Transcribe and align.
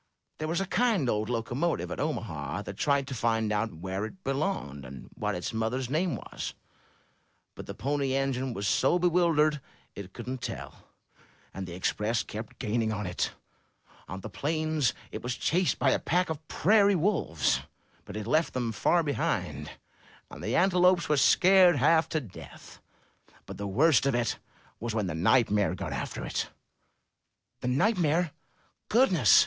There 0.39 0.47
was 0.47 0.59
a 0.59 0.65
kind 0.65 1.07
old 1.07 1.29
locomotive 1.29 1.91
at 1.91 1.99
Omaha 1.99 2.63
that 2.63 2.75
tried 2.77 3.05
to 3.05 3.13
find 3.13 3.51
out 3.51 3.71
where 3.71 4.03
it 4.03 4.23
belonged, 4.23 4.83
and 4.83 5.09
what 5.13 5.35
its 5.35 5.53
mother's 5.53 5.91
name 5.91 6.15
was, 6.15 6.55
but 7.53 7.67
the 7.67 7.75
Pony 7.75 8.15
Engine 8.15 8.51
was 8.55 8.67
so 8.67 8.97
bewildered 8.97 9.61
it 9.93 10.11
couldn't 10.13 10.41
tell. 10.41 10.87
And 11.53 11.67
the 11.67 11.75
Express 11.75 12.23
kept 12.23 12.57
gaining 12.57 12.91
on 12.91 13.05
it. 13.05 13.33
On 14.09 14.21
the 14.21 14.27
plains 14.31 14.95
it 15.11 15.21
was 15.21 15.35
348 15.35 15.75
UP 15.75 15.79
ONE 15.79 15.85
PAIR 15.85 16.01
OF 16.01 16.01
STAIRS 16.01 16.01
chased 16.01 16.05
by 16.07 16.15
a 16.15 16.23
pack 16.25 16.29
of 16.31 16.47
prairie 16.47 16.95
wolves, 16.95 17.59
but 18.03 18.17
it 18.17 18.25
left 18.25 18.55
them 18.55 18.71
far 18.71 19.03
behind; 19.03 19.69
and 20.31 20.41
the 20.43 20.55
antelopes 20.55 21.09
were 21.09 21.15
scared 21.17 21.75
half 21.75 22.09
to 22.09 22.19
death. 22.19 22.81
But 23.45 23.57
the 23.59 23.67
worst 23.67 24.07
of 24.07 24.15
it 24.15 24.39
was 24.79 24.95
when 24.95 25.05
the 25.05 25.13
nightmare 25.13 25.75
got 25.75 25.93
after 25.93 26.23
it/' 26.23 26.47
*The 27.59 27.67
nightmare? 27.67 28.31
Goodness!'' 28.89 29.39